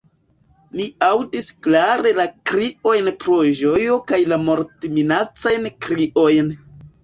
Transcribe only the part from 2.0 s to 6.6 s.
la kriojn pro ĝojo kaj la mortminacajn kriojn.